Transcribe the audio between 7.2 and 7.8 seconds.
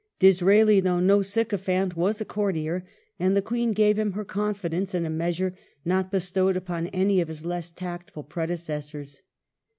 of his less